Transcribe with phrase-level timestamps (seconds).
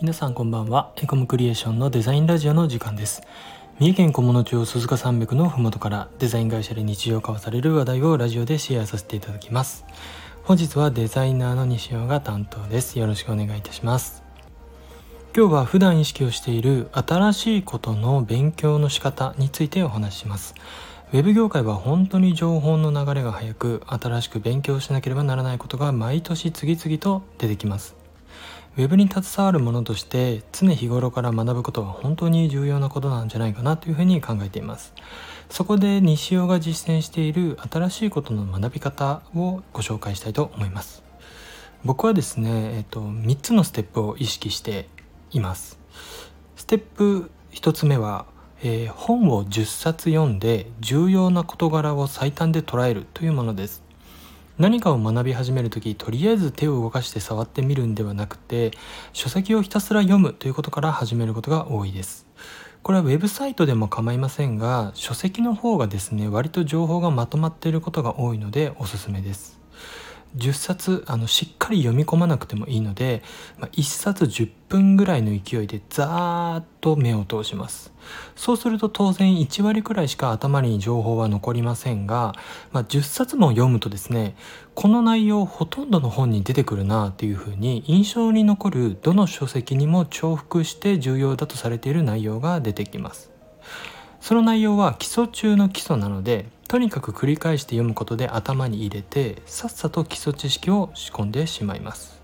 [0.00, 0.92] 皆さんこんばんは。
[1.02, 3.20] エコムクリエーションのデザインラジオの時間です。
[3.80, 9.84] 三重県菰野町鈴鹿山脈のふもとからデザイン会社で日常交わされる話題をラジオでシェアさせていただきます。
[10.44, 12.96] 本日はデザイナーの西尾が担当です。
[12.96, 14.22] よろしくお願いいたします。
[15.36, 20.54] 今日は普段意識をしている新しいことの勉強の仕方についてお話しします。
[21.12, 27.97] ウェブ業界は本当に情報の流れが速く新しく勉強しなければならないことが毎年次々と出てきます。
[28.78, 34.94] ウェブに携わるものとして常日頃から学ぶことは本当に重要なことなんじゃないかなというふうに考えています。
[35.50, 41.02] そこで西尾が実践している新しいことの学び方をご紹介したいと思います。
[41.84, 44.88] 僕はですね、えっと、3つのステップを意識して
[45.32, 45.80] います。
[46.54, 48.26] ステップ1つ目は、
[48.62, 53.87] えー、本を10冊読んで重要な事柄を最短で捉えるというものです。
[54.58, 58.72] 何かを学び始める時とりあえず手を動かして触ってみるんではなくて
[59.12, 62.26] 書籍をひたすら読むということから始めることが多いです。
[62.82, 69.60] これはウェブサイトでも構いませんが書籍の方がですね割と情報がまとまっていることが多いのでおすすめです。
[70.36, 73.22] 10冊あのしっかり読み込まなくてもいいので、
[73.58, 77.92] まあ、1冊10分ぐらいの勢いでザーッと目を通します。
[78.36, 82.34] そうすると当然1割くらいしか頭に情報は残りませんが、
[82.72, 84.34] まあ、10冊も読むとですね
[84.74, 93.30] この内容ほとんどの本に出てくるなっていうふうに印象に残るどの書籍にも重複して重要だとされている内容が出てきます。
[94.20, 102.20] その内容は基礎中の基礎なのでとにかく繰り返して読むことで頭に入れてさっさと基礎知識を仕込んでしまいます。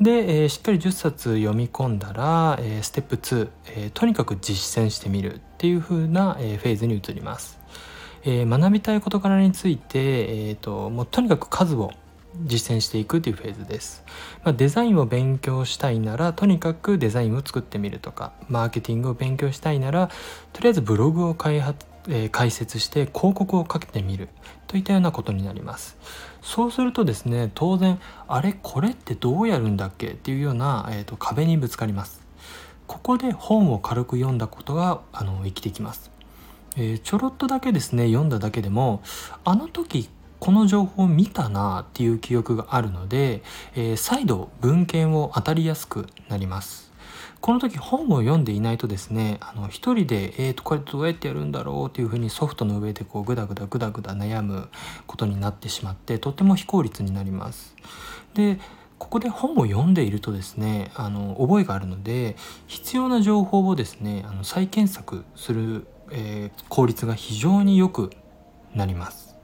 [0.00, 7.60] で、えー、しっかり10冊読み込んだら、えー、ステップ2、えー、とにかく実践してみるっていう風な、えフェーズに移ります、
[8.24, 11.92] え学びたい事柄について、えーともうとにかく数を
[12.42, 14.04] 実践していくというフェーズです、
[14.42, 20.10] まあ、デザインを勉強したいならとにかくデザインを作ってみるとかマーケティングを勉強したいなら
[20.52, 24.28] とりあえずブログを開発えー、解説して広告をかけてみる
[24.66, 25.96] といったようなことになります。
[26.42, 27.98] そうするとですね当然
[28.28, 30.08] あれこれってどうやるんだっけ？
[30.08, 32.22] っていうような、えーと、壁にぶつかります。
[32.86, 36.10] ここで本を軽く読んだことがあの生きてきます、
[36.76, 39.02] えー、ちょろっとだけですね読んだだけでも
[39.42, 43.42] あの時この情報を見たなっていう記憶があるので、
[43.74, 46.92] えー、再度文献を当たりやすくなります。
[47.44, 54.70] この時本を読んでいないとですねあの一人で、えーと、これどうやってやるんだろうっていうふうにソフトの上でこうグダグダグダグダ悩む
[55.06, 57.76] ことになってしまってとても非効率になります。
[58.32, 58.58] で
[58.98, 68.08] ここで本を読んでいるとですねあの覚えがあるので必要な情報をですねあの再検索する、えー、効率が非常に良く
[68.74, 69.36] なります。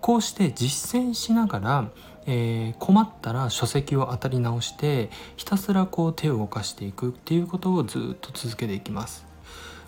[0.00, 1.88] こうして実践しながら
[2.26, 9.32] えー、困ったら書籍を当たり直してひたすらこう手を動かしていくっていうことをずっと続けていきます。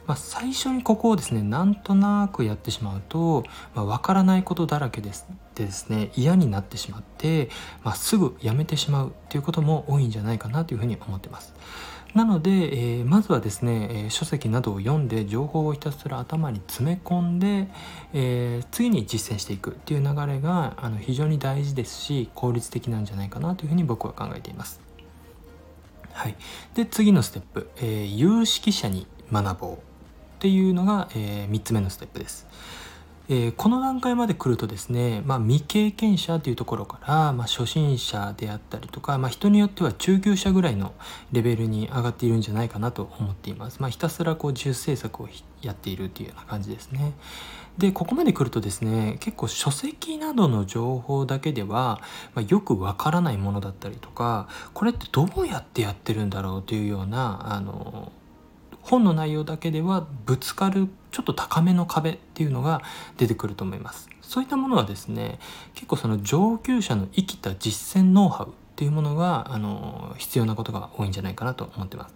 [0.06, 3.44] まあ、最初にここをですねなんとなくやってしまうと、
[3.74, 7.48] まあ、分からないことだらけですでですね嫌になってしまって、
[7.82, 11.54] まあ、すぐやめてしまうっていうことも多いんじゃないかなというふうに思ってます。
[12.14, 17.68] なので、えー、まずはですね、えー、書籍などを読んで情報をひたすら頭に詰め込んで、
[18.12, 24.80] えー、次に実践していくっていう流れがあの非常に大事ですし効率的なんじゃないかなというふうに僕は考えています。
[26.12, 26.36] はい、
[26.74, 29.76] で次のステップ、え有識者に学ぼうっ
[30.38, 32.46] ていうのが、え3つ目のステップです。
[33.26, 40.92] えー、この段階まで来るとですね、まあ、未経験者というところから、まあ、初心者であったりとか、まあ、人によっては中級者ぐらいの
[41.32, 43.80] レベルに上がっているんじゃないかなと思っています。
[43.80, 45.28] ま、ひたすらこう自主制作を
[45.62, 47.14] やっているというような感じですね。
[47.78, 52.00] でここまで来るとですね結構書籍などの情報だけでは、
[52.34, 58.12] ま、よくわからないものだったりとかこれってどうやってやってるんだろうというようなあの
[58.84, 62.82] 本の内容だけではぶつかるちょっと高めの壁っていうのが
[63.16, 64.08] 出てくると思います。
[64.20, 65.38] そういったものはですね
[65.74, 72.14] 結構その上級者の生きた実践ノウハウっていうものがあの必要なことが多いんじゃないかなと思ってます。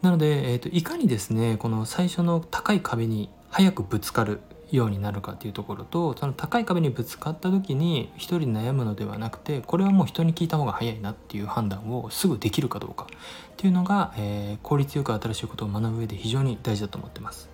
[0.00, 4.40] なので、えーと、いかにですねこの最初の高い壁に早くぶつかる
[4.70, 17.48] ようになるかっていうところとその高い壁にぶつかった時に一人悩むのではなくてこれはもう人に聞いた方が早いなっていう判断をすぐできるかどうかっていうのが、えー、効率よく新しいことを学ぶ上で非常に大事だと思ってます。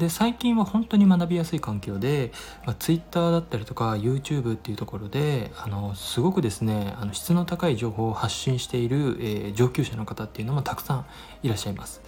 [0.00, 2.32] で最近は本当に学びやすい環境で、
[2.64, 11.06] まあ、Twitter だったりとか YouTube っていうところであのすごくですねあの質の高い情報を発信している、えー、上級者の方っていうのもたくさん
[11.42, 12.00] いらっしゃいます。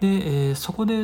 [0.00, 0.98] で、えー、そこで、え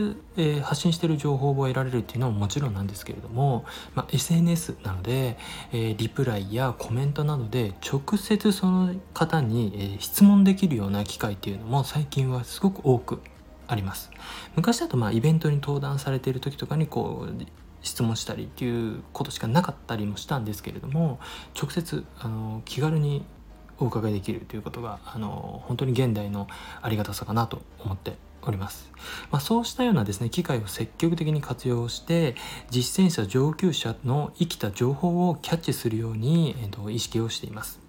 [0.56, 3.64] ー、発信している情報を得られるっていうのももちろんなんですけれども、
[3.94, 5.38] まあ、SNS なので、
[5.72, 13.20] えー、リプライやコメントなどで直接その方に、えー、質問できるような機会っていうのも最近はすごく多く
[13.68, 14.10] あります。
[14.56, 17.46] 昔だとまあイベントに登壇されている時とかにこう
[17.82, 21.18] 質問したりっていうことしかなかったりもしたんですけれども
[21.60, 23.24] 直接あの気軽に
[23.78, 26.48] お伺いできるということがあの本当に現代の
[26.80, 28.16] ありがたさかなと思って
[28.48, 28.90] おります、
[29.30, 32.34] まあ、そうしたようなですね機会を積極的に活用して
[32.70, 37.82] 実践者上級者の生きた情報をキャッチするように、えー、と意識をしています。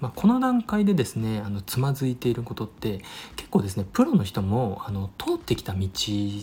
[0.00, 3.00] まあ、この段階でですねあのつまずいていることって
[3.36, 5.88] 結構ですねプロの人もあの通ってきた道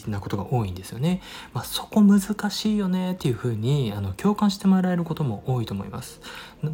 [0.07, 1.21] なことが多いんですよね、
[1.53, 6.21] まあ、そこ難しいよねっていうふうにあの共感してもらえることも多いと思います。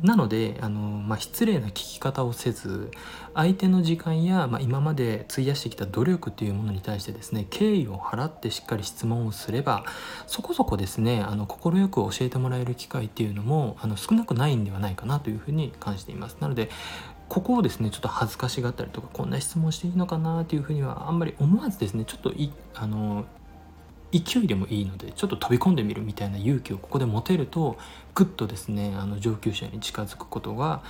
[0.04, 2.92] なのであの、まあ、失礼な聞き方をせず
[3.34, 9.86] 相手の時間や、まあ、今まで費やしてきた努力っていうものに対してですね敬意を払ってしっかり質問をすれば
[10.26, 16.38] そこそこですねあの快く教えてもらえる機会っていうのもあの少なくないんではないかなというふうに感じています。
[16.40, 16.70] なので
[17.30, 23.26] ここをですねちょっと恥ずかしがったりとかこんな質問していいのかなというふうにはあんまり思わずですねちょっといあの
[24.12, 27.78] 勢いでもいいのでちょっと飛び込んでみるみたいな勇気をここで持てると
[28.16, 30.84] ぐっとですねあの上級者に近づくことが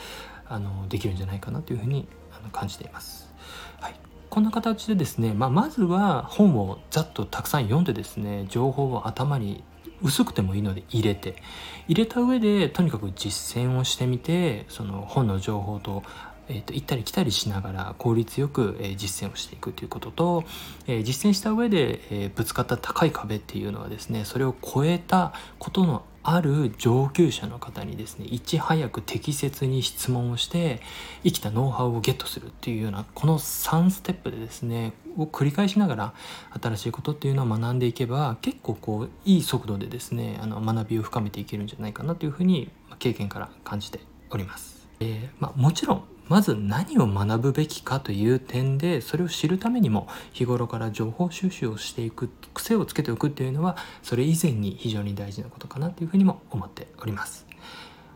[0.47, 3.33] あのできるんじゃないかなというふうにあの感じています。
[3.79, 3.95] はい
[4.29, 9.63] こんな形でですね、まあ、まずは本をざっとたくさん読んでですね情報を頭に
[10.01, 11.41] 薄くてもいいので入れて
[11.87, 16.03] 入れた上でとにかく実践をしてみてその本の情報と
[16.49, 20.44] えーと、行ったり来たりしながら効率よく、えー、実践をしていくということと、
[20.88, 30.81] えー、実践した上で、えー、ぶつかった高い壁っていうのはですねそれを超えたことのある上級者の方にですねいち早く適切に質問をして
[31.23, 36.13] 生きたノウハウをゲットするっていうようなこの3ステップでですねを繰り返しながら
[36.61, 42.69] 新しいことっていうのを学んでいけば結構こういい速度でですねあの学びを深めていけるんじゃないかなというふうに
[43.00, 44.85] 経験から感じております。
[45.00, 57.45] えーまあ、もちろんまず何を学ぶべきかという点でそれを知るためにも日頃から情報収集をしていく癖をつけておくっていうのはそれ以前に非常に大事なことかなというふうにも思っております。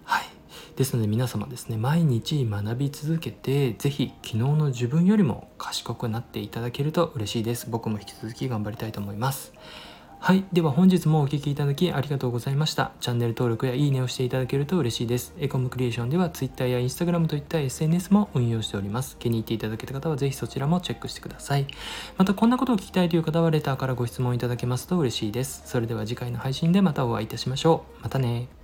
[0.04, 0.26] はい。
[0.76, 7.70] ですので皆様ですね毎日学び続けて是非昨日の自分よりも賢くなっていただけると嬉しいです。
[7.70, 9.54] 僕も引き続き頑張りたいと思います。
[10.24, 10.46] はい。
[10.54, 12.92] では本日もお聴きいただきありがとうございました。
[13.00, 15.34] チャンネル登録やいいねをしていただけると嬉しいです。
[15.40, 19.18] エコムクリエーションでは Twitter や Instagram といった SNS も運用しております。
[19.18, 21.66] 気に入っていただけた方はぜひそちらもチェックしてください。
[22.20, 25.64] またこんなことを聞きたいという方はレターからご質問いただけますと嬉しいです。
[25.66, 28.04] それでは次回の配信でまたお会いいたしましょう。
[28.04, 28.61] またね。